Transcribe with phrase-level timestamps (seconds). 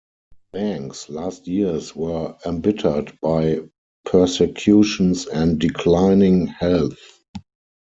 [0.51, 3.59] Bang's last years were embittered by
[4.03, 7.19] persecutions and declining health.